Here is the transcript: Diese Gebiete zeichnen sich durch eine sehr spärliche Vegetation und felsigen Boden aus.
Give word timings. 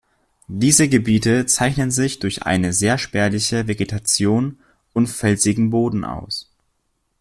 Diese 0.47 0.87
Gebiete 0.89 1.45
zeichnen 1.45 1.91
sich 1.91 2.17
durch 2.17 2.41
eine 2.41 2.73
sehr 2.73 2.97
spärliche 2.97 3.67
Vegetation 3.67 4.57
und 4.93 5.05
felsigen 5.07 5.69
Boden 5.69 6.05
aus. 6.05 6.49